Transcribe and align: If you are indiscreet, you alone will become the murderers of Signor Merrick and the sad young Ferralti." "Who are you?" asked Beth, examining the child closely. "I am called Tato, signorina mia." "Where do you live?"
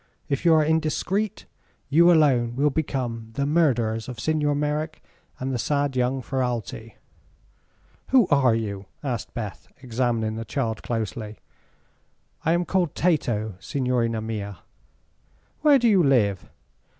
If 0.29 0.45
you 0.45 0.55
are 0.55 0.65
indiscreet, 0.65 1.45
you 1.87 2.11
alone 2.11 2.55
will 2.55 2.71
become 2.71 3.29
the 3.33 3.45
murderers 3.45 4.09
of 4.09 4.19
Signor 4.19 4.55
Merrick 4.55 5.03
and 5.39 5.53
the 5.53 5.59
sad 5.59 5.95
young 5.95 6.23
Ferralti." 6.23 6.95
"Who 8.07 8.27
are 8.29 8.55
you?" 8.55 8.87
asked 9.03 9.35
Beth, 9.35 9.67
examining 9.83 10.37
the 10.37 10.43
child 10.43 10.81
closely. 10.81 11.37
"I 12.43 12.53
am 12.53 12.65
called 12.65 12.95
Tato, 12.95 13.53
signorina 13.59 14.21
mia." 14.23 14.61
"Where 15.61 15.77
do 15.77 15.87
you 15.87 16.01
live?" 16.01 16.49